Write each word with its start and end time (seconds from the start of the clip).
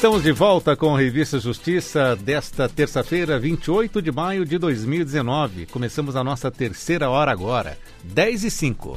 Estamos 0.00 0.22
de 0.22 0.32
volta 0.32 0.74
com 0.74 0.96
a 0.96 0.98
Revista 0.98 1.38
Justiça 1.38 2.16
desta 2.16 2.66
terça-feira, 2.66 3.38
28 3.38 4.00
de 4.00 4.10
maio 4.10 4.46
de 4.46 4.56
2019. 4.56 5.66
Começamos 5.66 6.16
a 6.16 6.24
nossa 6.24 6.50
terceira 6.50 7.10
hora 7.10 7.30
agora, 7.30 7.76
10 8.02 8.44
e 8.44 8.50
5. 8.50 8.96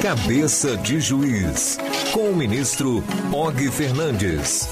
Cabeça 0.00 0.76
de 0.76 1.00
Juiz, 1.00 1.78
com 2.12 2.30
o 2.30 2.36
ministro 2.36 3.02
Og 3.32 3.68
Fernandes. 3.72 4.68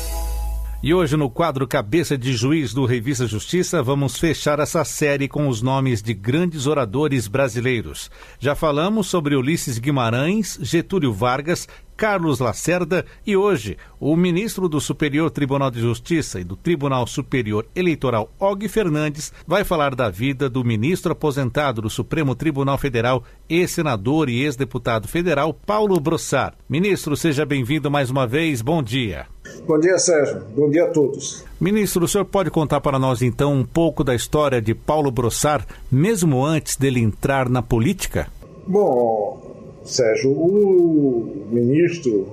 E 0.80 0.94
hoje, 0.94 1.16
no 1.16 1.28
quadro 1.28 1.66
Cabeça 1.66 2.16
de 2.16 2.32
Juiz 2.32 2.72
do 2.72 2.84
Revista 2.84 3.26
Justiça, 3.26 3.82
vamos 3.82 4.18
fechar 4.18 4.60
essa 4.60 4.84
série 4.84 5.26
com 5.26 5.48
os 5.48 5.60
nomes 5.60 6.00
de 6.00 6.14
grandes 6.14 6.68
oradores 6.68 7.26
brasileiros. 7.26 8.08
Já 8.38 8.54
falamos 8.54 9.08
sobre 9.08 9.34
Ulisses 9.34 9.78
Guimarães, 9.78 10.56
Getúlio 10.62 11.12
Vargas, 11.12 11.66
Carlos 11.96 12.40
Lacerda 12.40 13.04
e 13.26 13.36
hoje 13.36 13.76
o 13.98 14.14
ministro 14.14 14.68
do 14.68 14.80
Superior 14.80 15.30
Tribunal 15.30 15.70
de 15.70 15.80
Justiça 15.80 16.38
e 16.38 16.44
do 16.44 16.54
Tribunal 16.54 17.06
Superior 17.06 17.66
Eleitoral, 17.74 18.30
Og 18.38 18.68
Fernandes, 18.68 19.32
vai 19.46 19.64
falar 19.64 19.94
da 19.94 20.10
vida 20.10 20.50
do 20.50 20.62
ministro 20.62 21.12
aposentado 21.12 21.80
do 21.80 21.88
Supremo 21.88 22.34
Tribunal 22.34 22.76
Federal, 22.76 23.24
ex-senador 23.48 24.28
e 24.28 24.42
ex-deputado 24.42 25.08
federal, 25.08 25.54
Paulo 25.54 25.98
Brossar. 25.98 26.54
Ministro, 26.68 27.16
seja 27.16 27.46
bem-vindo 27.46 27.90
mais 27.90 28.10
uma 28.10 28.26
vez. 28.26 28.60
Bom 28.60 28.82
dia. 28.82 29.26
Bom 29.66 29.78
dia, 29.78 29.98
Sérgio. 29.98 30.42
Bom 30.54 30.68
dia 30.68 30.84
a 30.84 30.90
todos. 30.90 31.44
Ministro, 31.60 32.04
o 32.04 32.08
senhor 32.08 32.24
pode 32.24 32.50
contar 32.50 32.80
para 32.80 32.98
nós 32.98 33.22
então 33.22 33.54
um 33.54 33.64
pouco 33.64 34.04
da 34.04 34.14
história 34.14 34.60
de 34.60 34.74
Paulo 34.74 35.10
Brossar, 35.10 35.66
mesmo 35.90 36.44
antes 36.44 36.76
dele 36.76 37.00
entrar 37.00 37.48
na 37.48 37.62
política? 37.62 38.28
Bom, 38.66 39.45
Sérgio, 39.86 40.32
o 40.32 41.46
ministro 41.50 42.26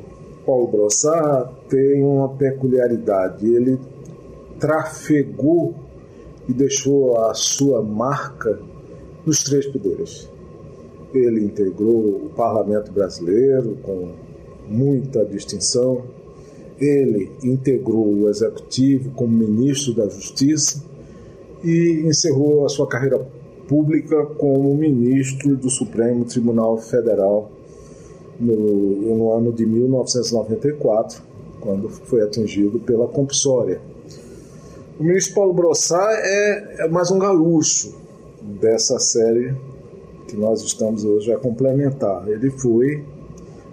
Paulo 0.46 0.68
Brossard 0.68 1.52
tem 1.70 2.04
uma 2.04 2.30
peculiaridade. 2.30 3.48
Ele 3.48 3.80
trafegou 4.60 5.76
e 6.48 6.54
deixou 6.54 7.18
a 7.18 7.34
sua 7.34 7.82
marca 7.82 8.60
nos 9.26 9.44
três 9.44 9.66
poderes. 9.68 10.30
Ele 11.14 11.46
integrou 11.46 12.26
o 12.26 12.32
parlamento 12.36 12.92
brasileiro 12.92 13.78
com 13.84 14.14
muita 14.68 15.24
distinção. 15.24 16.04
Ele 16.80 17.32
integrou 17.44 18.08
o 18.08 18.30
executivo 18.30 19.12
como 19.12 19.32
ministro 19.38 19.94
da 19.94 20.08
Justiça 20.10 20.84
e 21.64 22.02
encerrou 22.06 22.66
a 22.66 22.70
sua 22.70 22.88
carreira 22.88 23.26
pública 23.68 24.26
como 24.38 24.76
ministro 24.76 25.56
do 25.56 25.70
Supremo 25.70 26.26
Tribunal 26.26 26.78
Federal 26.78 27.52
no, 28.40 28.56
no 29.16 29.34
ano 29.34 29.52
de 29.52 29.66
1994, 29.66 31.22
quando 31.62 31.90
foi 31.90 32.22
atingido 32.22 32.80
pela 32.80 33.08
compulsória. 33.08 33.80
O 35.00 35.04
ministro 35.04 35.36
Paulo 35.36 35.54
Brossard 35.54 36.22
é, 36.22 36.86
é 36.86 36.88
mais 36.88 37.10
um 37.10 37.18
gaúcho 37.18 37.96
dessa 38.42 39.00
série 39.00 39.56
que 40.28 40.36
nós 40.36 40.62
estamos 40.62 41.04
hoje 41.06 41.32
a 41.32 41.38
complementar. 41.38 42.28
Ele 42.28 42.50
foi 42.50 43.04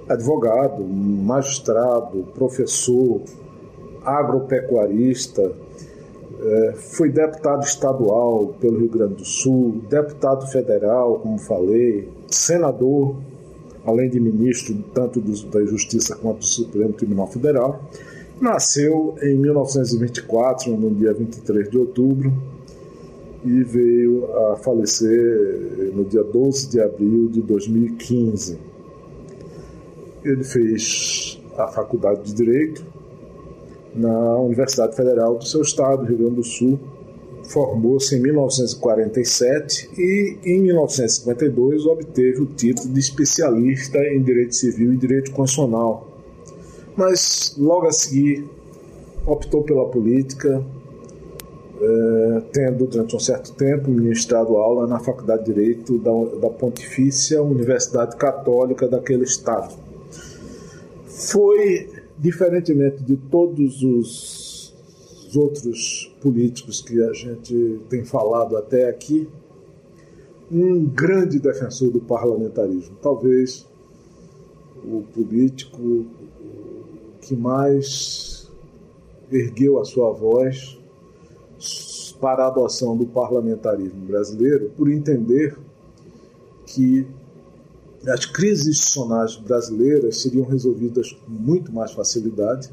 advogado, 0.08 0.82
magistrado, 0.82 2.26
professor, 2.34 3.22
agropecuarista, 4.04 5.52
é, 6.42 6.72
foi 6.72 7.10
deputado 7.10 7.62
estadual 7.62 8.54
pelo 8.60 8.78
Rio 8.78 8.88
Grande 8.88 9.14
do 9.16 9.24
Sul, 9.24 9.82
deputado 9.88 10.46
federal, 10.46 11.18
como 11.20 11.38
falei, 11.38 12.08
senador, 12.28 13.16
além 13.84 14.08
de 14.08 14.18
ministro 14.18 14.74
tanto 14.94 15.20
da 15.20 15.64
Justiça 15.64 16.16
quanto 16.16 16.38
do 16.38 16.46
Supremo 16.46 16.92
Tribunal 16.92 17.26
Federal. 17.26 17.82
Nasceu 18.40 19.16
em 19.22 19.36
1924, 19.36 20.74
no 20.74 20.94
dia 20.94 21.12
23 21.12 21.70
de 21.70 21.76
outubro, 21.76 22.32
e 23.44 23.62
veio 23.62 24.26
a 24.34 24.56
falecer 24.56 25.92
no 25.94 26.04
dia 26.04 26.22
12 26.22 26.70
de 26.70 26.80
abril 26.80 27.28
de 27.28 27.42
2015. 27.42 28.58
Ele 30.24 30.44
fez 30.44 31.40
a 31.56 31.68
faculdade 31.68 32.22
de 32.22 32.34
Direito 32.34 32.99
na 33.94 34.38
Universidade 34.38 34.94
Federal 34.96 35.36
do 35.36 35.44
seu 35.44 35.62
estado, 35.62 36.04
Rio 36.04 36.18
Grande 36.18 36.36
do 36.36 36.44
Sul. 36.44 36.78
Formou-se 37.44 38.14
em 38.14 38.20
1947 38.20 39.90
e, 39.98 40.38
em 40.44 40.60
1952, 40.60 41.86
obteve 41.86 42.42
o 42.42 42.46
título 42.46 42.92
de 42.92 43.00
especialista 43.00 43.98
em 43.98 44.22
Direito 44.22 44.54
Civil 44.54 44.94
e 44.94 44.96
Direito 44.96 45.32
Constitucional. 45.32 46.06
Mas, 46.96 47.56
logo 47.58 47.86
a 47.86 47.92
seguir, 47.92 48.46
optou 49.26 49.62
pela 49.62 49.88
política, 49.88 50.64
eh, 51.80 52.42
tendo, 52.52 52.86
durante 52.86 53.16
um 53.16 53.18
certo 53.18 53.52
tempo, 53.54 53.90
ministrado 53.90 54.56
aula 54.56 54.86
na 54.86 55.00
Faculdade 55.00 55.44
de 55.44 55.52
Direito 55.52 55.98
da, 55.98 56.12
da 56.38 56.50
Pontifícia 56.50 57.42
Universidade 57.42 58.16
Católica 58.16 58.86
daquele 58.86 59.24
estado. 59.24 59.74
Foi 61.06 61.89
diferentemente 62.20 63.02
de 63.02 63.16
todos 63.16 63.82
os 63.82 64.74
outros 65.34 66.14
políticos 66.20 66.82
que 66.82 67.02
a 67.02 67.12
gente 67.12 67.80
tem 67.88 68.04
falado 68.04 68.56
até 68.56 68.88
aqui, 68.88 69.28
um 70.50 70.84
grande 70.84 71.38
defensor 71.38 71.90
do 71.90 72.00
parlamentarismo. 72.00 72.96
Talvez 73.00 73.66
o 74.84 75.02
político 75.14 76.06
que 77.22 77.36
mais 77.36 78.50
ergueu 79.30 79.78
a 79.78 79.84
sua 79.84 80.10
voz 80.10 80.78
para 82.20 82.44
a 82.44 82.48
adoção 82.48 82.96
do 82.96 83.06
parlamentarismo 83.06 84.04
brasileiro, 84.06 84.70
por 84.76 84.90
entender 84.90 85.56
que 86.66 87.06
as 88.06 88.24
crises 88.24 88.66
institucionais 88.66 89.36
brasileiras 89.36 90.22
seriam 90.22 90.44
resolvidas 90.44 91.12
com 91.12 91.30
muito 91.30 91.72
mais 91.72 91.92
facilidade 91.92 92.70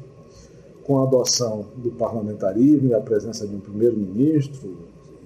com 0.88 0.98
a 1.00 1.02
adoção 1.02 1.66
do 1.76 1.90
parlamentarismo 1.90 2.88
e 2.88 2.94
a 2.94 3.00
presença 3.00 3.46
de 3.46 3.54
um 3.54 3.60
primeiro-ministro 3.60 4.74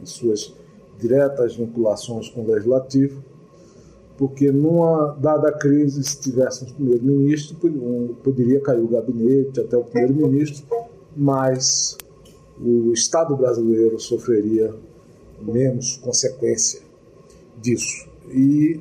e 0.02 0.08
suas 0.08 0.52
diretas 0.98 1.54
vinculações 1.54 2.28
com 2.28 2.42
o 2.42 2.48
legislativo, 2.48 3.22
porque 4.18 4.50
numa 4.50 5.16
dada 5.20 5.52
crise, 5.52 6.02
se 6.02 6.20
tivéssemos 6.20 6.72
primeiro-ministro, 6.72 7.56
poderia 8.24 8.60
cair 8.60 8.80
o 8.80 8.88
gabinete 8.88 9.60
até 9.60 9.76
o 9.76 9.84
primeiro-ministro, 9.84 10.66
mas 11.16 11.96
o 12.60 12.92
Estado 12.92 13.36
brasileiro 13.36 14.00
sofreria 14.00 14.74
menos 15.40 15.96
consequência 15.98 16.82
disso. 17.60 18.08
E 18.32 18.80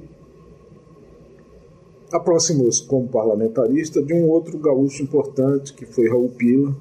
aproximou-se 2.11 2.83
como 2.83 3.07
parlamentarista 3.07 4.01
de 4.01 4.13
um 4.13 4.27
outro 4.29 4.57
gaúcho 4.57 5.01
importante, 5.03 5.73
que 5.73 5.85
foi 5.85 6.09
Raul 6.09 6.29
Pila. 6.29 6.75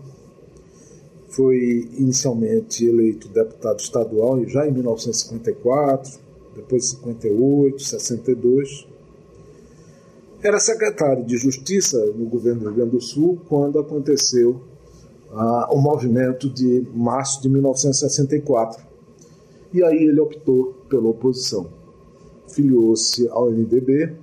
Foi 1.29 1.89
inicialmente 1.97 2.85
eleito 2.85 3.29
deputado 3.29 3.79
estadual 3.79 4.45
já 4.47 4.67
em 4.67 4.73
1954, 4.73 6.19
depois 6.57 6.91
58, 6.91 7.83
62. 7.83 8.89
Era 10.43 10.59
secretário 10.59 11.25
de 11.25 11.37
Justiça 11.37 12.05
no 12.17 12.27
governo 12.27 12.61
do 12.61 12.67
Rio 12.67 12.77
Grande 12.77 12.91
do 12.93 13.01
Sul 13.01 13.39
quando 13.49 13.79
aconteceu 13.79 14.61
ah, 15.33 15.69
o 15.71 15.79
movimento 15.79 16.49
de 16.51 16.85
março 16.93 17.41
de 17.43 17.49
1964. 17.49 18.83
E 19.73 19.85
aí 19.85 20.05
ele 20.05 20.19
optou 20.19 20.75
pela 20.89 21.09
oposição. 21.09 21.69
Filiou-se 22.49 23.29
ao 23.29 23.51
MDB 23.53 24.17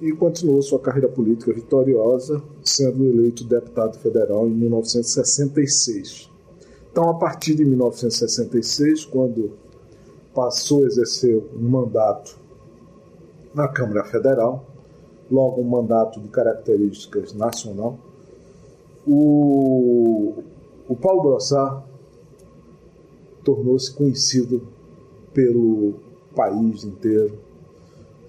e 0.00 0.12
continuou 0.12 0.60
sua 0.62 0.78
carreira 0.78 1.08
política 1.08 1.52
vitoriosa, 1.52 2.42
sendo 2.62 3.04
eleito 3.04 3.44
deputado 3.44 3.98
federal 3.98 4.46
em 4.46 4.50
1966. 4.50 6.30
Então, 6.90 7.08
a 7.10 7.14
partir 7.14 7.54
de 7.54 7.64
1966, 7.64 9.04
quando 9.04 9.52
passou 10.34 10.84
a 10.84 10.86
exercer 10.86 11.42
um 11.54 11.68
mandato 11.68 12.36
na 13.54 13.68
Câmara 13.68 14.04
Federal, 14.04 14.66
logo 15.30 15.60
um 15.60 15.64
mandato 15.64 16.20
de 16.20 16.28
características 16.28 17.32
nacional, 17.32 17.98
o, 19.06 20.42
o 20.88 20.96
Paulo 20.96 21.22
Brossard 21.22 21.84
tornou-se 23.44 23.92
conhecido 23.92 24.66
pelo 25.32 25.94
país 26.34 26.84
inteiro 26.84 27.38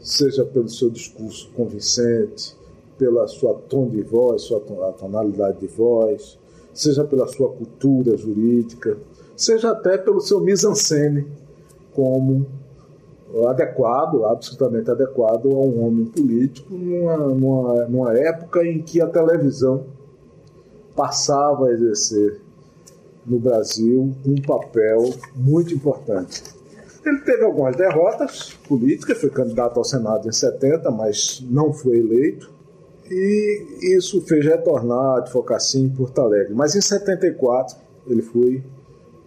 seja 0.05 0.45
pelo 0.45 0.69
seu 0.69 0.91
discurso 0.91 1.49
convincente, 1.55 2.55
pela 2.95 3.27
sua 3.27 3.55
tom 3.55 3.89
de 3.89 4.03
voz, 4.03 4.43
sua 4.43 4.59
tonalidade 4.59 5.59
de 5.59 5.67
voz, 5.67 6.37
seja 6.71 7.03
pela 7.03 7.27
sua 7.27 7.49
cultura 7.49 8.15
jurídica, 8.15 8.97
seja 9.35 9.71
até 9.71 9.97
pelo 9.97 10.21
seu 10.21 10.39
mise-en-scène 10.39 11.25
como 11.91 12.45
adequado, 13.47 14.25
absolutamente 14.25 14.91
adequado 14.91 15.47
a 15.47 15.55
um 15.55 15.87
homem 15.87 16.05
político 16.05 16.71
numa, 16.71 17.17
numa, 17.17 17.85
numa 17.85 18.17
época 18.17 18.63
em 18.63 18.83
que 18.83 19.01
a 19.01 19.07
televisão 19.07 19.85
passava 20.95 21.65
a 21.65 21.71
exercer 21.71 22.39
no 23.25 23.39
Brasil 23.39 24.13
um 24.23 24.39
papel 24.39 25.09
muito 25.35 25.73
importante. 25.73 26.54
Ele 27.05 27.19
teve 27.19 27.43
algumas 27.43 27.75
derrotas 27.75 28.53
políticas, 28.67 29.19
foi 29.19 29.29
candidato 29.29 29.77
ao 29.77 29.83
Senado 29.83 30.27
em 30.27 30.31
70, 30.31 30.89
mas 30.89 31.43
não 31.49 31.71
foi 31.71 31.99
eleito. 31.99 32.51
E 33.09 33.95
isso 33.95 34.19
fez 34.21 34.43
retornar 34.43 34.97
a 34.97 35.17
advocacia 35.19 35.79
em 35.79 35.89
Porto 35.89 36.19
Alegre. 36.19 36.55
Mas 36.55 36.75
em 36.75 36.81
74 36.81 37.77
ele 38.07 38.23
foi 38.23 38.63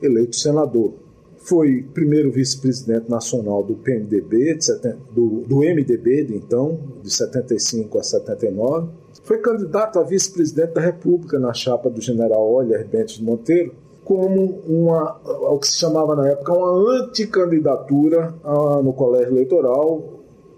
eleito 0.02 0.34
senador. 0.34 0.94
Foi 1.36 1.86
primeiro 1.94 2.32
vice-presidente 2.32 3.08
nacional 3.08 3.62
do 3.62 3.74
PMDB, 3.74 4.56
de 4.56 4.64
70, 4.64 4.98
do, 5.12 5.42
do 5.46 5.58
MDB 5.58 6.24
de 6.24 6.34
então, 6.34 6.80
de 7.00 7.10
75 7.14 7.98
a 7.98 8.02
79. 8.02 8.88
Foi 9.22 9.38
candidato 9.38 10.00
a 10.00 10.02
vice-presidente 10.02 10.74
da 10.74 10.80
República 10.80 11.38
na 11.38 11.54
chapa 11.54 11.88
do 11.88 12.00
general 12.00 12.52
Olher 12.52 12.84
Bentes 12.84 13.20
Monteiro 13.20 13.72
como 14.08 14.62
uma, 14.66 15.20
o 15.52 15.58
que 15.58 15.66
se 15.66 15.76
chamava 15.76 16.16
na 16.16 16.30
época 16.30 16.54
uma 16.54 16.98
anticandidatura 16.98 18.34
ah, 18.42 18.80
no 18.82 18.94
colégio 18.94 19.34
eleitoral 19.34 20.02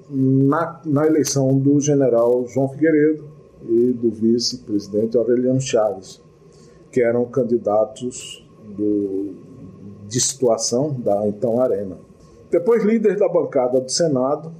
na, 0.08 0.81
na 0.85 1.05
eleição 1.05 1.58
do 1.58 1.81
general 1.81 2.47
João 2.47 2.69
Figueiredo 2.69 3.25
e 3.69 3.93
do 3.93 4.08
vice-presidente 4.08 5.17
Aureliano 5.17 5.61
Chaves, 5.61 6.23
que 6.93 7.02
eram 7.02 7.25
candidatos 7.25 8.47
do, 8.69 9.35
de 10.06 10.20
situação 10.20 10.93
da 11.00 11.26
então 11.26 11.61
Arena. 11.61 11.99
Depois 12.53 12.85
líder 12.85 13.19
da 13.19 13.29
bancada 13.29 13.81
do 13.81 13.91
Senado, 13.91 14.53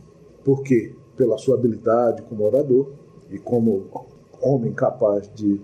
porque 0.45 0.97
pela 1.17 1.39
sua 1.39 1.55
habilidade 1.55 2.23
como 2.23 2.45
orador 2.45 2.89
e 3.31 3.39
como 3.39 3.87
homem 4.43 4.73
capaz 4.73 5.31
de 5.33 5.61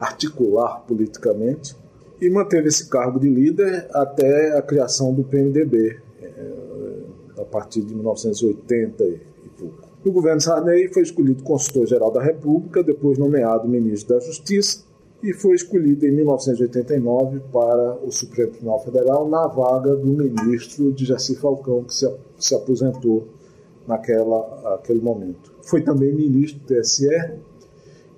articular 0.00 0.80
politicamente, 0.80 1.76
e 2.20 2.30
manteve 2.30 2.68
esse 2.68 2.88
cargo 2.88 3.20
de 3.20 3.28
líder 3.28 3.86
até 3.92 4.56
a 4.56 4.62
criação 4.62 5.12
do 5.12 5.22
PMDB, 5.22 5.98
eh, 6.22 7.02
a 7.38 7.44
partir 7.44 7.82
de 7.82 7.94
1980 7.94 9.04
e 9.04 9.20
pouco. 9.58 9.86
No 10.04 10.12
governo 10.12 10.40
Sarney 10.40 10.88
foi 10.92 11.02
escolhido 11.02 11.42
consultor-geral 11.42 12.10
da 12.10 12.22
República, 12.22 12.82
depois 12.82 13.18
nomeado 13.18 13.68
ministro 13.68 14.14
da 14.14 14.20
Justiça 14.24 14.86
e 15.22 15.32
foi 15.32 15.54
escolhido 15.54 16.06
em 16.06 16.12
1989 16.12 17.40
para 17.52 17.98
o 18.04 18.12
Supremo 18.12 18.52
Tribunal 18.52 18.84
Federal 18.84 19.28
na 19.28 19.46
vaga 19.46 19.96
do 19.96 20.06
ministro 20.06 20.92
de 20.92 21.04
Jaci 21.04 21.34
Falcão, 21.36 21.82
que 21.84 21.94
se, 21.94 22.08
se 22.38 22.54
aposentou 22.54 23.26
naquela 23.86 24.74
aquele 24.74 25.00
momento. 25.00 25.52
Foi 25.62 25.80
também 25.82 26.12
ministro 26.12 26.60
do 26.60 26.66
TSE 26.66 27.08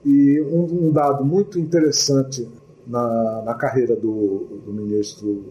e 0.04 0.40
um, 0.42 0.88
um 0.88 0.92
dado 0.92 1.24
muito 1.24 1.58
interessante 1.58 2.46
na, 2.88 3.42
na 3.42 3.54
carreira 3.54 3.94
do, 3.94 4.60
do 4.64 4.72
ministro 4.72 5.44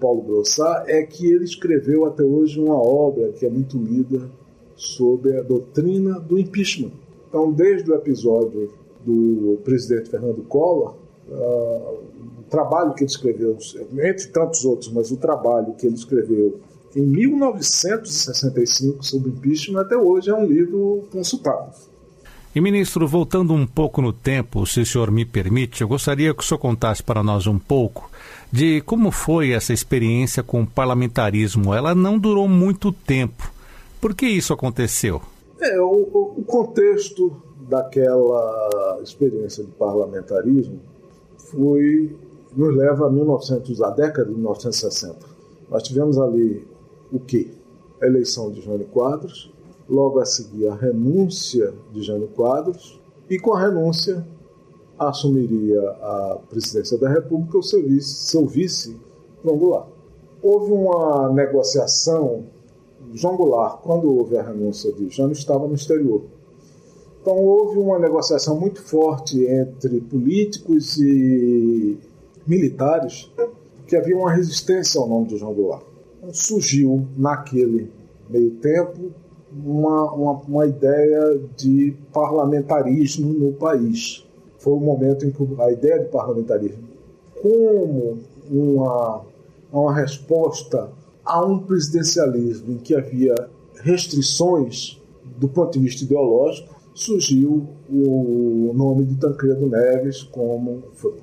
Paulo 0.00 0.22
Brossard 0.22 0.88
é 0.90 1.02
que 1.02 1.26
ele 1.26 1.44
escreveu 1.44 2.06
até 2.06 2.22
hoje 2.22 2.60
uma 2.60 2.76
obra 2.76 3.32
que 3.32 3.44
é 3.44 3.50
muito 3.50 3.76
lida 3.76 4.30
sobre 4.76 5.36
a 5.36 5.42
doutrina 5.42 6.18
do 6.18 6.38
impeachment. 6.38 6.92
Então, 7.28 7.52
desde 7.52 7.90
o 7.90 7.94
episódio 7.94 8.72
do 9.04 9.58
presidente 9.62 10.08
Fernando 10.08 10.42
Collor, 10.44 10.94
uh, 11.28 11.98
o 12.38 12.44
trabalho 12.48 12.94
que 12.94 13.04
ele 13.04 13.10
escreveu, 13.10 13.58
entre 13.92 14.28
tantos 14.28 14.64
outros, 14.64 14.90
mas 14.90 15.10
o 15.10 15.18
trabalho 15.18 15.74
que 15.74 15.86
ele 15.86 15.96
escreveu 15.96 16.58
em 16.96 17.02
1965 17.02 19.04
sobre 19.04 19.28
impeachment 19.30 19.80
até 19.80 19.96
hoje 19.96 20.30
é 20.30 20.34
um 20.34 20.46
livro 20.46 21.02
consultado. 21.12 21.89
E, 22.52 22.60
ministro, 22.60 23.06
voltando 23.06 23.52
um 23.52 23.64
pouco 23.64 24.02
no 24.02 24.12
tempo, 24.12 24.66
se 24.66 24.80
o 24.80 24.86
senhor 24.86 25.10
me 25.10 25.24
permite, 25.24 25.82
eu 25.82 25.88
gostaria 25.88 26.34
que 26.34 26.42
o 26.42 26.46
senhor 26.46 26.58
contasse 26.58 27.00
para 27.00 27.22
nós 27.22 27.46
um 27.46 27.58
pouco 27.58 28.10
de 28.50 28.80
como 28.80 29.12
foi 29.12 29.52
essa 29.52 29.72
experiência 29.72 30.42
com 30.42 30.62
o 30.62 30.66
parlamentarismo. 30.66 31.72
Ela 31.72 31.94
não 31.94 32.18
durou 32.18 32.48
muito 32.48 32.90
tempo. 32.90 33.52
Por 34.00 34.14
que 34.14 34.26
isso 34.26 34.52
aconteceu? 34.52 35.22
É, 35.60 35.80
o, 35.80 36.34
o 36.38 36.44
contexto 36.44 37.40
daquela 37.68 38.98
experiência 39.00 39.62
de 39.62 39.70
parlamentarismo 39.70 40.80
foi 41.50 42.16
nos 42.56 42.74
leva 42.74 43.06
a 43.06 43.10
1900, 43.10 43.80
a 43.80 43.90
década 43.90 44.24
de 44.24 44.34
1960. 44.34 45.18
Nós 45.70 45.84
tivemos 45.84 46.18
ali 46.18 46.66
o 47.12 47.20
quê? 47.20 47.48
A 48.02 48.06
eleição 48.06 48.50
de 48.50 48.60
Jânio 48.60 48.86
Quadros, 48.86 49.52
logo 49.90 50.20
a 50.20 50.24
seguir 50.24 50.68
a 50.68 50.74
renúncia 50.74 51.74
de 51.92 52.02
Jânio 52.02 52.28
Quadros, 52.28 53.00
e 53.28 53.38
com 53.38 53.52
a 53.52 53.60
renúncia 53.60 54.24
assumiria 54.98 55.80
a 55.80 56.38
presidência 56.48 56.96
da 56.96 57.08
República 57.08 57.58
o 57.58 57.62
seu 57.62 57.82
vice, 57.82 58.26
seu 58.26 58.46
vice 58.46 58.96
João 59.42 59.56
Goulart. 59.56 59.88
Houve 60.42 60.72
uma 60.72 61.32
negociação. 61.32 62.44
João 63.14 63.36
Goulart, 63.36 63.80
quando 63.82 64.14
houve 64.14 64.36
a 64.36 64.42
renúncia 64.42 64.92
de 64.92 65.08
Jânio, 65.08 65.32
estava 65.32 65.66
no 65.66 65.74
exterior. 65.74 66.22
Então 67.20 67.36
houve 67.36 67.78
uma 67.78 67.98
negociação 67.98 68.58
muito 68.58 68.82
forte 68.82 69.44
entre 69.44 70.00
políticos 70.00 70.98
e 70.98 71.98
militares 72.46 73.30
que 73.86 73.96
havia 73.96 74.16
uma 74.16 74.32
resistência 74.32 75.00
ao 75.00 75.08
nome 75.08 75.26
de 75.26 75.36
João 75.36 75.52
Goulart. 75.52 75.82
Então, 76.18 76.32
surgiu 76.32 77.06
naquele 77.16 77.90
meio 78.28 78.52
tempo 78.52 79.10
uma, 79.52 80.12
uma, 80.12 80.32
uma 80.32 80.66
ideia 80.66 81.40
de 81.56 81.96
parlamentarismo 82.12 83.32
no 83.32 83.52
país. 83.52 84.26
Foi 84.58 84.74
o 84.74 84.80
momento 84.80 85.26
em 85.26 85.30
que 85.30 85.46
a 85.60 85.72
ideia 85.72 86.00
de 86.00 86.08
parlamentarismo, 86.08 86.84
como 87.40 88.18
uma, 88.50 89.22
uma 89.72 89.94
resposta 89.94 90.90
a 91.24 91.44
um 91.44 91.58
presidencialismo 91.60 92.74
em 92.74 92.78
que 92.78 92.94
havia 92.94 93.34
restrições 93.82 95.00
do 95.38 95.48
ponto 95.48 95.72
de 95.72 95.78
vista 95.78 96.04
ideológico, 96.04 96.79
surgiu 97.02 97.66
o 97.88 98.72
nome 98.74 99.04
de 99.04 99.16
Tancredo 99.16 99.66
Neves 99.66 100.22
como 100.22 100.82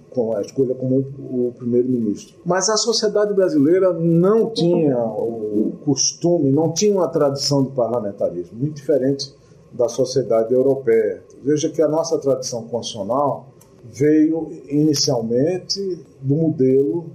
com 0.10 0.36
a 0.36 0.42
escolha 0.42 0.74
como 0.74 1.06
o 1.20 1.54
primeiro-ministro. 1.56 2.36
Mas 2.44 2.68
a 2.70 2.78
sociedade 2.78 3.34
brasileira 3.34 3.94
não 3.94 4.50
tinha 4.50 4.98
o 4.98 5.74
costume, 5.86 6.52
não 6.52 6.74
tinha 6.74 6.94
uma 6.94 7.08
tradição 7.08 7.64
de 7.64 7.72
parlamentarismo, 7.72 8.58
muito 8.58 8.76
diferente 8.76 9.34
da 9.72 9.88
sociedade 9.88 10.54
europeia. 10.54 11.24
Veja 11.44 11.70
que 11.70 11.82
a 11.82 11.88
nossa 11.88 12.18
tradição 12.18 12.64
constitucional 12.64 13.48
veio 13.84 14.52
inicialmente 14.68 16.04
do 16.22 16.36
modelo 16.36 17.06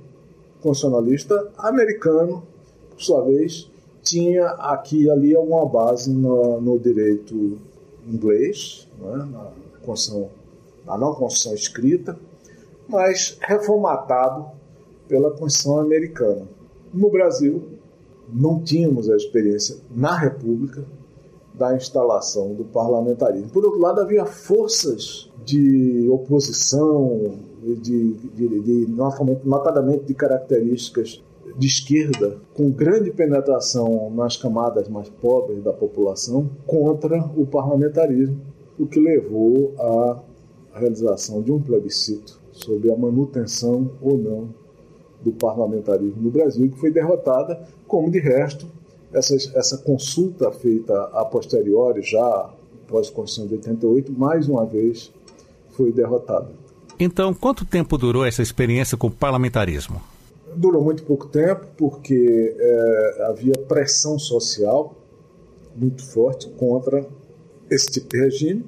constitucionalista 0.62 1.48
americano, 1.58 2.44
por 2.90 3.02
sua 3.02 3.24
vez, 3.24 3.68
tinha 4.02 4.46
aqui 4.46 5.04
e 5.04 5.10
ali 5.10 5.34
alguma 5.34 5.66
base 5.66 6.12
no, 6.12 6.60
no 6.60 6.78
direito 6.78 7.58
inglês, 8.06 8.88
né, 8.98 9.16
na, 9.30 9.50
Constituição, 9.84 10.30
na 10.86 10.96
não 10.98 11.14
Constituição 11.14 11.54
escrita, 11.54 12.18
mas 12.88 13.36
reformatado 13.40 14.46
pela 15.08 15.30
Constituição 15.30 15.78
americana. 15.78 16.46
No 16.92 17.10
Brasil, 17.10 17.62
não 18.32 18.62
tínhamos 18.62 19.10
a 19.10 19.16
experiência 19.16 19.76
na 19.90 20.16
República 20.16 20.84
da 21.54 21.74
instalação 21.76 22.54
do 22.54 22.64
parlamentarismo. 22.64 23.50
Por 23.50 23.64
outro 23.64 23.80
lado, 23.80 24.00
havia 24.00 24.24
forças 24.24 25.30
de 25.44 26.08
oposição, 26.08 27.38
de, 27.62 28.14
de, 28.14 28.60
de, 28.60 28.86
notadamente 29.44 30.04
de 30.04 30.14
características 30.14 31.22
de 31.56 31.66
esquerda, 31.66 32.38
com 32.54 32.70
grande 32.70 33.10
penetração 33.10 34.10
nas 34.14 34.36
camadas 34.36 34.88
mais 34.88 35.08
pobres 35.08 35.62
da 35.62 35.72
população, 35.72 36.50
contra 36.66 37.18
o 37.36 37.46
parlamentarismo, 37.46 38.40
o 38.78 38.86
que 38.86 38.98
levou 38.98 39.74
à 39.78 40.22
realização 40.74 41.42
de 41.42 41.52
um 41.52 41.60
plebiscito 41.60 42.40
sobre 42.52 42.92
a 42.92 42.96
manutenção 42.96 43.90
ou 44.00 44.16
não 44.16 44.48
do 45.22 45.32
parlamentarismo 45.32 46.20
no 46.20 46.30
Brasil, 46.30 46.68
que 46.70 46.78
foi 46.78 46.90
derrotada, 46.90 47.62
como 47.86 48.10
de 48.10 48.18
resto, 48.18 48.66
essa, 49.12 49.34
essa 49.34 49.78
consulta 49.78 50.50
feita 50.50 51.04
a 51.12 51.24
posteriori, 51.24 52.02
já 52.02 52.50
pós-Constituição 52.88 53.46
de 53.46 53.54
88, 53.54 54.12
mais 54.12 54.48
uma 54.48 54.66
vez 54.66 55.12
foi 55.70 55.92
derrotada. 55.92 56.50
Então, 56.98 57.32
quanto 57.32 57.64
tempo 57.64 57.96
durou 57.96 58.24
essa 58.24 58.42
experiência 58.42 58.96
com 58.96 59.06
o 59.06 59.10
parlamentarismo? 59.10 60.00
Durou 60.56 60.82
muito 60.82 61.02
pouco 61.04 61.26
tempo, 61.28 61.66
porque 61.76 62.54
é, 62.58 63.24
havia 63.28 63.54
pressão 63.68 64.18
social 64.18 64.94
muito 65.74 66.04
forte 66.04 66.48
contra 66.50 67.06
esse 67.70 67.90
tipo 67.90 68.08
de 68.08 68.20
regime 68.20 68.64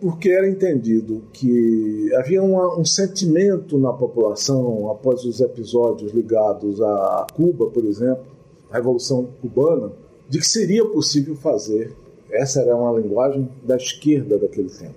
porque 0.00 0.28
era 0.28 0.48
entendido 0.48 1.22
que 1.32 2.12
havia 2.14 2.42
uma, 2.42 2.78
um 2.78 2.84
sentimento 2.84 3.78
na 3.78 3.92
população 3.92 4.90
após 4.90 5.24
os 5.24 5.40
episódios 5.40 6.12
ligados 6.12 6.80
a 6.82 7.26
Cuba, 7.34 7.66
por 7.66 7.84
exemplo, 7.84 8.24
a 8.70 8.76
Revolução 8.76 9.28
Cubana, 9.40 9.92
de 10.28 10.38
que 10.38 10.46
seria 10.46 10.84
possível 10.84 11.34
fazer. 11.36 11.94
Essa 12.30 12.60
era 12.60 12.76
uma 12.76 12.98
linguagem 12.98 13.48
da 13.62 13.76
esquerda 13.76 14.36
daquele 14.36 14.68
tempo. 14.68 14.94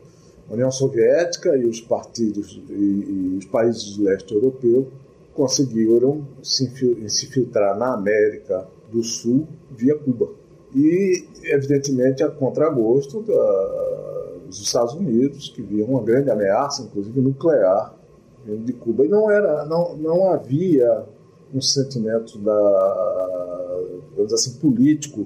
A 0.49 0.53
União 0.53 0.71
Soviética 0.71 1.55
e 1.55 1.65
os 1.65 1.79
partidos 1.79 2.59
e, 2.69 2.73
e 2.73 3.37
os 3.37 3.45
países 3.45 3.95
do 3.95 4.03
leste 4.03 4.33
europeu 4.33 4.87
conseguiram 5.39 6.27
se 6.43 6.65
infiltrar 6.65 7.77
na 7.79 7.93
América 7.93 8.67
do 8.91 9.01
Sul 9.01 9.47
via 9.71 9.97
Cuba. 9.97 10.31
E, 10.75 11.25
evidentemente, 11.45 12.21
a 12.21 12.29
contragosto 12.29 13.23
dos 14.45 14.61
Estados 14.61 14.95
Unidos, 14.95 15.47
que 15.47 15.61
viam 15.61 15.87
uma 15.87 16.03
grande 16.03 16.29
ameaça, 16.29 16.83
inclusive 16.83 17.21
nuclear, 17.21 17.95
de 18.65 18.73
Cuba. 18.73 19.05
E 19.05 19.07
não, 19.07 19.31
era, 19.31 19.63
não, 19.63 19.95
não 19.95 20.29
havia 20.29 21.05
um 21.53 21.61
sentimento 21.61 22.37
da, 22.39 23.77
assim, 24.33 24.59
político 24.59 25.25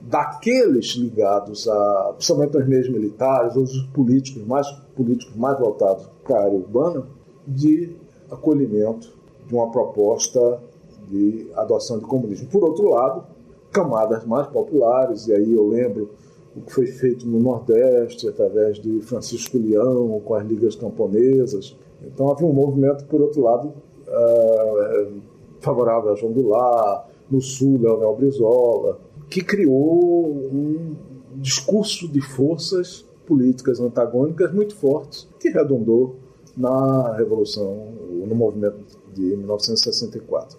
daqueles 0.00 0.94
ligados 0.94 1.66
a, 1.66 2.12
principalmente 2.14 2.56
aos 2.56 2.68
meios 2.68 2.88
militares, 2.88 3.56
ou 3.56 3.64
os 3.64 3.82
políticos 3.92 4.46
mais 4.46 4.70
políticos 4.94 5.34
mais 5.34 5.58
voltados 5.58 6.08
para 6.22 6.36
a 6.36 6.42
área 6.44 6.54
urbana, 6.54 7.04
de 7.48 7.96
acolhimento 8.30 9.23
de 9.46 9.54
uma 9.54 9.70
proposta 9.70 10.60
de 11.08 11.48
adoção 11.54 11.98
de 11.98 12.04
comunismo. 12.04 12.48
Por 12.48 12.64
outro 12.64 12.90
lado, 12.90 13.24
camadas 13.70 14.24
mais 14.24 14.46
populares, 14.46 15.26
e 15.26 15.32
aí 15.34 15.52
eu 15.52 15.66
lembro 15.68 16.10
o 16.56 16.60
que 16.60 16.72
foi 16.72 16.86
feito 16.86 17.26
no 17.26 17.40
Nordeste, 17.40 18.28
através 18.28 18.78
de 18.78 19.00
Francisco 19.00 19.58
Leão, 19.58 20.20
com 20.24 20.34
as 20.34 20.46
ligas 20.46 20.76
camponesas. 20.76 21.76
Então 22.06 22.30
havia 22.30 22.46
um 22.46 22.52
movimento, 22.52 23.04
por 23.06 23.20
outro 23.20 23.42
lado, 23.42 23.72
uh, 24.08 25.20
favorável 25.60 26.12
a 26.12 26.14
João 26.14 26.32
Goulart, 26.32 27.06
no 27.30 27.40
Sul, 27.40 27.80
Leonel 27.80 28.14
Brizola, 28.14 29.00
que 29.28 29.42
criou 29.42 30.30
um 30.30 30.94
discurso 31.36 32.06
de 32.06 32.20
forças 32.20 33.04
políticas 33.26 33.80
antagônicas 33.80 34.52
muito 34.52 34.76
fortes, 34.76 35.28
que 35.40 35.48
redundou 35.48 36.16
na 36.56 37.16
Revolução, 37.16 37.88
no 38.26 38.34
movimento 38.34 38.78
de 39.14 39.22
1964. 39.22 40.58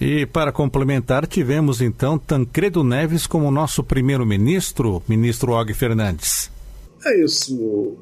E 0.00 0.26
para 0.26 0.50
complementar, 0.50 1.26
tivemos 1.26 1.80
então 1.80 2.18
Tancredo 2.18 2.82
Neves 2.82 3.26
como 3.26 3.50
nosso 3.50 3.84
primeiro-ministro, 3.84 5.00
ministro 5.08 5.52
Og 5.52 5.72
Fernandes. 5.72 6.50
É 7.04 7.20
isso, 7.20 7.96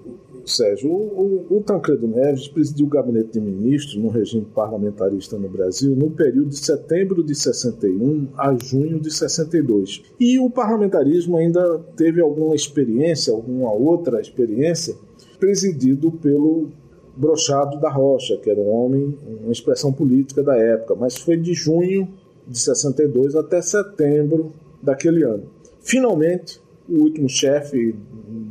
Sérgio. 0.44 0.90
O, 0.90 1.46
o, 1.50 1.56
o, 1.58 1.62
Tancredo 1.62 2.06
Neves 2.06 2.48
presidiu 2.48 2.86
o 2.86 2.88
gabinete 2.88 3.32
de 3.32 3.40
ministros 3.40 3.96
no 3.96 4.08
regime 4.08 4.46
parlamentarista 4.54 5.38
no 5.38 5.48
Brasil 5.48 5.96
no 5.96 6.10
período 6.10 6.50
de 6.50 6.58
setembro 6.58 7.22
de 7.22 7.34
61 7.34 8.28
a 8.36 8.54
junho 8.62 9.00
de 9.00 9.10
62. 9.10 10.02
E 10.18 10.38
o 10.38 10.50
parlamentarismo 10.50 11.36
ainda 11.38 11.78
teve 11.96 12.20
alguma 12.20 12.54
experiência, 12.54 13.32
alguma 13.32 13.72
outra 13.72 14.20
experiência, 14.20 14.94
presidido 15.38 16.12
pelo 16.12 16.68
Brochado 17.20 17.78
da 17.78 17.90
Rocha, 17.90 18.38
que 18.38 18.50
era 18.50 18.58
um 18.58 18.70
homem, 18.70 19.18
uma 19.42 19.52
expressão 19.52 19.92
política 19.92 20.42
da 20.42 20.56
época, 20.56 20.94
mas 20.94 21.18
foi 21.18 21.36
de 21.36 21.52
junho 21.52 22.08
de 22.48 22.58
62 22.58 23.36
até 23.36 23.60
setembro 23.60 24.52
daquele 24.82 25.22
ano. 25.22 25.44
Finalmente, 25.82 26.58
o 26.88 27.00
último 27.00 27.28
chefe 27.28 27.94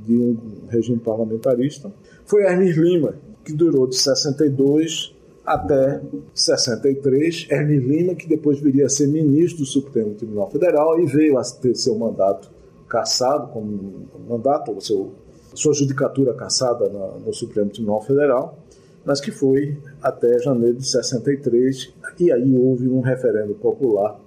de 0.06 0.16
um 0.16 0.38
regime 0.70 1.00
parlamentarista 1.00 1.92
foi 2.26 2.44
Hermes 2.44 2.78
Lima, 2.78 3.16
que 3.44 3.54
durou 3.54 3.88
de 3.88 3.96
62 3.96 5.16
até 5.44 6.00
63. 6.36 7.48
Hermes 7.50 7.84
Lima, 7.84 8.14
que 8.14 8.28
depois 8.28 8.60
viria 8.60 8.86
a 8.86 8.90
ser 8.90 9.08
ministro 9.08 9.62
do 9.62 9.66
Supremo 9.66 10.14
Tribunal 10.14 10.50
Federal 10.52 11.00
e 11.00 11.08
veio 11.08 11.40
a 11.40 11.44
ter 11.44 11.74
seu 11.76 11.98
mandato 11.98 12.52
cassado, 12.88 13.52
como 13.52 14.08
mandato, 14.28 14.80
seu 14.80 15.12
sua 15.54 15.74
judicatura 15.74 16.34
cassada 16.34 16.90
no 16.90 17.34
Supremo 17.34 17.70
Tribunal 17.70 18.02
Federal, 18.02 18.58
mas 19.06 19.20
que 19.20 19.32
foi 19.32 19.78
até 20.02 20.40
janeiro 20.40 20.78
de 20.78 20.88
63, 20.88 21.94
e 22.20 22.32
aí 22.32 22.58
houve 22.58 22.88
um 22.88 23.02
referendo 23.02 23.54
popular 23.56 24.20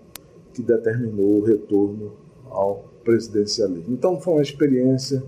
que 0.52 0.62
determinou 0.62 1.41
o 1.41 1.45
retorno 1.45 2.12
ao 2.50 2.85
presidencialismo. 3.05 3.95
Então 3.95 4.21
foi 4.21 4.35
uma 4.35 4.43
experiência 4.43 5.23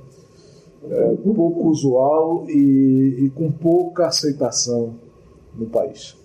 é, 0.90 1.14
pouco 1.34 1.68
usual 1.68 2.44
e, 2.48 3.24
e 3.24 3.30
com 3.30 3.50
pouca 3.50 4.06
aceitação 4.06 4.94
no 5.54 5.66
país. 5.66 6.16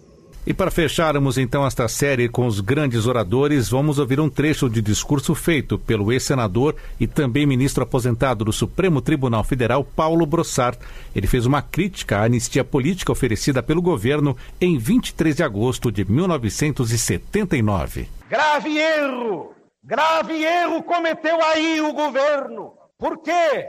E 0.47 0.53
para 0.53 0.71
fecharmos 0.71 1.37
então 1.37 1.67
esta 1.67 1.87
série 1.89 2.29
com 2.29 2.47
os 2.47 2.61
grandes 2.61 3.05
oradores, 3.05 3.69
vamos 3.69 3.99
ouvir 3.99 4.21
um 4.21 4.29
trecho 4.29 4.69
de 4.69 4.81
discurso 4.81 5.35
feito 5.35 5.77
pelo 5.77 6.13
ex-senador 6.13 6.75
e 6.99 7.05
também 7.05 7.45
ministro 7.45 7.83
aposentado 7.83 8.45
do 8.45 8.53
Supremo 8.53 9.01
Tribunal 9.01 9.43
Federal, 9.43 9.83
Paulo 9.83 10.25
Brossart. 10.25 10.79
Ele 11.13 11.27
fez 11.27 11.45
uma 11.45 11.61
crítica 11.61 12.19
à 12.19 12.23
anistia 12.23 12.63
política 12.63 13.11
oferecida 13.11 13.61
pelo 13.61 13.81
governo 13.81 14.35
em 14.61 14.77
23 14.77 15.35
de 15.35 15.43
agosto 15.43 15.91
de 15.91 16.09
1979. 16.09 18.07
Grave 18.29 18.77
erro! 18.77 19.53
Grave 19.83 20.41
erro 20.43 20.83
cometeu 20.83 21.43
aí 21.43 21.81
o 21.81 21.91
governo. 21.93 22.73
Por 22.97 23.21
quê? 23.21 23.67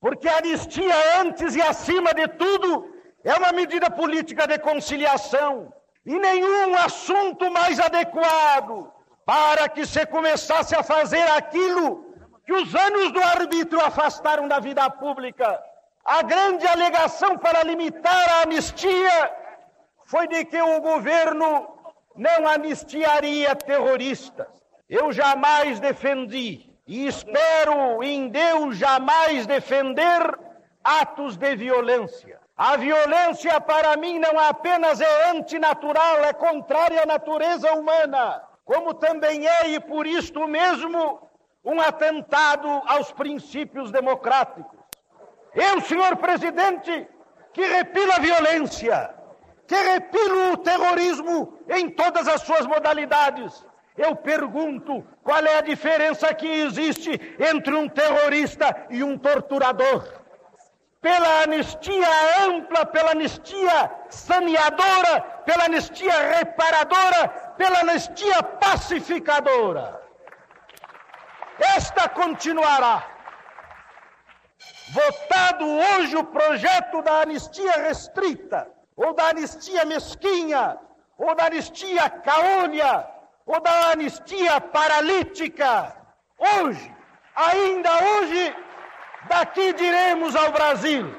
Porque 0.00 0.28
a 0.28 0.38
anistia, 0.38 1.20
antes 1.20 1.54
e 1.54 1.62
acima 1.62 2.12
de 2.12 2.26
tudo, 2.28 2.86
é 3.24 3.34
uma 3.34 3.52
medida 3.52 3.88
política 3.90 4.46
de 4.46 4.58
conciliação 4.58 5.72
e 6.08 6.18
nenhum 6.18 6.74
assunto 6.74 7.50
mais 7.50 7.78
adequado 7.78 8.90
para 9.26 9.68
que 9.68 9.84
se 9.84 10.06
começasse 10.06 10.74
a 10.74 10.82
fazer 10.82 11.28
aquilo 11.32 11.86
que 12.46 12.52
os 12.54 12.74
anos 12.74 13.12
do 13.12 13.22
arbítrio 13.22 13.78
afastaram 13.84 14.48
da 14.48 14.58
vida 14.58 14.88
pública. 14.88 15.62
A 16.02 16.22
grande 16.22 16.66
alegação 16.66 17.36
para 17.36 17.62
limitar 17.62 18.26
a 18.30 18.42
anistia 18.44 19.30
foi 20.06 20.26
de 20.26 20.46
que 20.46 20.58
o 20.62 20.80
governo 20.80 21.68
não 22.16 22.48
anistiaria 22.48 23.54
terroristas. 23.54 24.48
Eu 24.88 25.12
jamais 25.12 25.78
defendi 25.78 26.70
e 26.86 27.06
espero 27.06 28.02
em 28.02 28.30
Deus 28.30 28.78
jamais 28.78 29.46
defender 29.46 30.38
atos 30.82 31.36
de 31.36 31.54
violência. 31.54 32.37
A 32.58 32.76
violência 32.76 33.60
para 33.60 33.96
mim 33.96 34.18
não 34.18 34.36
apenas 34.36 35.00
é 35.00 35.30
antinatural, 35.30 36.24
é 36.24 36.32
contrária 36.32 37.04
à 37.04 37.06
natureza 37.06 37.72
humana, 37.72 38.42
como 38.64 38.92
também 38.94 39.46
é, 39.46 39.68
e 39.68 39.78
por 39.78 40.08
isto 40.08 40.44
mesmo, 40.48 41.22
um 41.64 41.80
atentado 41.80 42.68
aos 42.86 43.12
princípios 43.12 43.92
democráticos. 43.92 44.76
Eu, 45.54 45.80
senhor 45.82 46.16
presidente, 46.16 47.06
que 47.52 47.64
repilo 47.64 48.10
a 48.10 48.18
violência, 48.18 49.14
que 49.64 49.76
repilo 49.76 50.54
o 50.54 50.56
terrorismo 50.56 51.60
em 51.68 51.88
todas 51.88 52.26
as 52.26 52.42
suas 52.42 52.66
modalidades, 52.66 53.64
eu 53.96 54.16
pergunto 54.16 55.06
qual 55.22 55.44
é 55.44 55.58
a 55.58 55.62
diferença 55.62 56.34
que 56.34 56.48
existe 56.48 57.36
entre 57.38 57.72
um 57.72 57.88
terrorista 57.88 58.88
e 58.90 59.04
um 59.04 59.16
torturador 59.16 60.17
pela 61.00 61.42
anistia 61.42 62.08
ampla, 62.44 62.84
pela 62.86 63.12
anistia 63.12 63.90
saneadora, 64.08 65.20
pela 65.44 65.64
anistia 65.64 66.12
reparadora, 66.36 67.28
pela 67.56 67.80
anistia 67.80 68.42
pacificadora. 68.42 70.00
Esta 71.58 72.08
continuará. 72.08 73.06
Votado 74.90 75.66
hoje 75.66 76.16
o 76.16 76.24
projeto 76.24 77.02
da 77.02 77.22
anistia 77.22 77.72
restrita, 77.82 78.68
ou 78.96 79.12
da 79.12 79.28
anistia 79.28 79.84
mesquinha, 79.84 80.78
ou 81.16 81.34
da 81.34 81.46
anistia 81.46 82.08
caolha, 82.08 83.06
ou 83.44 83.60
da 83.60 83.90
anistia 83.92 84.60
paralítica, 84.60 85.94
hoje, 86.38 86.94
ainda 87.34 87.90
hoje, 88.04 88.56
Daqui 89.26 89.72
diremos 89.72 90.36
ao 90.36 90.52
Brasil: 90.52 91.12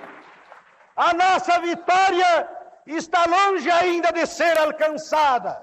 a 0.96 1.14
nossa 1.14 1.60
vitória 1.60 2.50
está 2.86 3.26
longe 3.26 3.70
ainda 3.70 4.12
de 4.12 4.26
ser 4.26 4.58
alcançada, 4.58 5.62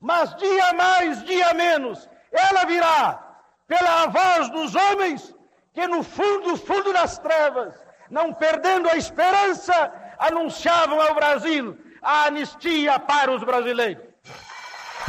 mas 0.00 0.34
dia 0.36 0.72
mais, 0.74 1.24
dia 1.24 1.52
menos, 1.54 2.08
ela 2.30 2.64
virá 2.64 3.18
pela 3.66 4.06
voz 4.06 4.48
dos 4.50 4.74
homens 4.74 5.34
que 5.74 5.86
no 5.86 6.02
fundo, 6.02 6.56
fundo 6.56 6.92
das 6.92 7.18
trevas, 7.18 7.74
não 8.10 8.32
perdendo 8.32 8.88
a 8.88 8.96
esperança, 8.96 9.92
anunciavam 10.18 11.00
ao 11.00 11.14
Brasil 11.14 11.76
a 12.02 12.26
anistia 12.26 12.98
para 12.98 13.32
os 13.32 13.42
brasileiros. 13.42 14.04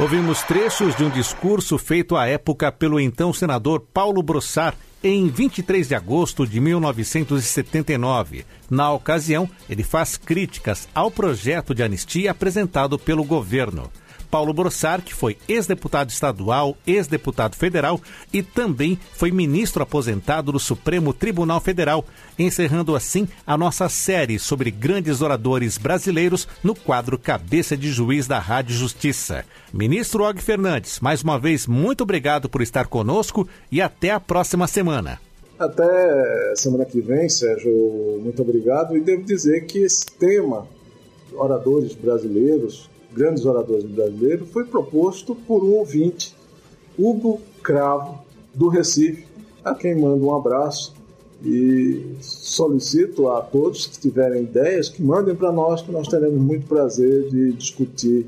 Ouvimos 0.00 0.42
trechos 0.42 0.96
de 0.96 1.04
um 1.04 1.10
discurso 1.10 1.78
feito 1.78 2.16
à 2.16 2.26
época 2.26 2.72
pelo 2.72 2.98
então 2.98 3.32
senador 3.32 3.80
Paulo 3.80 4.22
Brossart 4.22 4.76
em 5.04 5.28
23 5.28 5.86
de 5.86 5.94
agosto 5.94 6.46
de 6.46 6.58
1979. 6.58 8.46
Na 8.70 8.90
ocasião, 8.90 9.48
ele 9.68 9.82
faz 9.82 10.16
críticas 10.16 10.88
ao 10.94 11.10
projeto 11.10 11.74
de 11.74 11.82
anistia 11.82 12.30
apresentado 12.30 12.98
pelo 12.98 13.22
governo. 13.22 13.92
Paulo 14.34 14.52
Brossar, 14.52 15.00
que 15.00 15.14
foi 15.14 15.36
ex-deputado 15.46 16.10
estadual, 16.10 16.76
ex-deputado 16.84 17.54
federal 17.54 18.00
e 18.32 18.42
também 18.42 18.98
foi 19.12 19.30
ministro 19.30 19.80
aposentado 19.80 20.50
do 20.50 20.58
Supremo 20.58 21.14
Tribunal 21.14 21.60
Federal, 21.60 22.04
encerrando 22.36 22.96
assim 22.96 23.28
a 23.46 23.56
nossa 23.56 23.88
série 23.88 24.40
sobre 24.40 24.72
grandes 24.72 25.22
oradores 25.22 25.78
brasileiros 25.78 26.48
no 26.64 26.74
quadro 26.74 27.16
Cabeça 27.16 27.76
de 27.76 27.92
Juiz 27.92 28.26
da 28.26 28.40
Rádio 28.40 28.74
Justiça. 28.74 29.44
Ministro 29.72 30.24
Og 30.24 30.42
Fernandes, 30.42 30.98
mais 30.98 31.22
uma 31.22 31.38
vez, 31.38 31.68
muito 31.68 32.00
obrigado 32.00 32.48
por 32.48 32.60
estar 32.60 32.88
conosco 32.88 33.46
e 33.70 33.80
até 33.80 34.10
a 34.10 34.18
próxima 34.18 34.66
semana. 34.66 35.20
Até 35.56 36.56
semana 36.56 36.84
que 36.84 37.00
vem, 37.00 37.28
Sérgio, 37.28 38.18
muito 38.20 38.42
obrigado. 38.42 38.96
E 38.96 39.00
devo 39.00 39.22
dizer 39.22 39.64
que 39.66 39.78
esse 39.78 40.06
tema, 40.06 40.66
oradores 41.36 41.94
brasileiros, 41.94 42.92
grandes 43.14 43.44
oradores 43.44 43.84
brasileiros, 43.84 44.48
foi 44.50 44.64
proposto 44.64 45.34
por 45.34 45.62
um 45.62 45.74
ouvinte, 45.74 46.34
Hugo 46.98 47.40
Cravo, 47.62 48.22
do 48.52 48.68
Recife, 48.68 49.26
a 49.64 49.74
quem 49.74 49.98
mando 49.98 50.26
um 50.26 50.34
abraço 50.34 50.94
e 51.42 52.16
solicito 52.20 53.28
a 53.28 53.40
todos 53.40 53.86
que 53.86 53.98
tiverem 53.98 54.42
ideias 54.42 54.88
que 54.88 55.02
mandem 55.02 55.34
para 55.34 55.52
nós, 55.52 55.82
que 55.82 55.90
nós 55.90 56.08
teremos 56.08 56.40
muito 56.40 56.66
prazer 56.66 57.28
de 57.30 57.52
discutir 57.52 58.26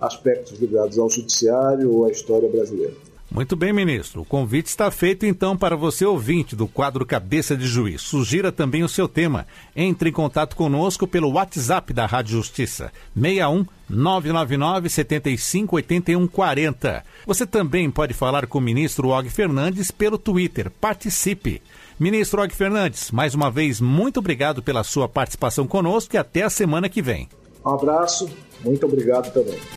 aspectos 0.00 0.58
ligados 0.58 0.98
ao 0.98 1.08
judiciário 1.08 1.92
ou 1.92 2.04
à 2.04 2.10
história 2.10 2.48
brasileira. 2.48 2.94
Muito 3.34 3.56
bem, 3.56 3.72
ministro. 3.72 4.20
O 4.20 4.24
convite 4.26 4.66
está 4.66 4.90
feito 4.90 5.24
então 5.24 5.56
para 5.56 5.74
você 5.74 6.04
ouvinte 6.04 6.54
do 6.54 6.68
quadro 6.68 7.06
Cabeça 7.06 7.56
de 7.56 7.66
Juiz. 7.66 8.02
Sugira 8.02 8.52
também 8.52 8.82
o 8.82 8.88
seu 8.88 9.08
tema. 9.08 9.46
Entre 9.74 10.10
em 10.10 10.12
contato 10.12 10.54
conosco 10.54 11.06
pelo 11.06 11.32
WhatsApp 11.32 11.94
da 11.94 12.04
Rádio 12.04 12.32
Justiça, 12.32 12.92
61 13.18 13.64
999 13.88 14.90
75 14.90 15.76
81 15.76 16.26
40. 16.26 17.02
Você 17.26 17.46
também 17.46 17.90
pode 17.90 18.12
falar 18.12 18.46
com 18.46 18.58
o 18.58 18.60
ministro 18.62 19.08
Og 19.08 19.30
Fernandes 19.30 19.90
pelo 19.90 20.18
Twitter. 20.18 20.70
Participe. 20.70 21.62
Ministro 21.98 22.42
Og 22.42 22.54
Fernandes, 22.54 23.10
mais 23.10 23.34
uma 23.34 23.50
vez, 23.50 23.80
muito 23.80 24.18
obrigado 24.18 24.62
pela 24.62 24.84
sua 24.84 25.08
participação 25.08 25.66
conosco 25.66 26.14
e 26.14 26.18
até 26.18 26.42
a 26.42 26.50
semana 26.50 26.86
que 26.86 27.00
vem. 27.00 27.30
Um 27.64 27.70
abraço, 27.70 28.28
muito 28.62 28.84
obrigado 28.84 29.32
também. 29.32 29.58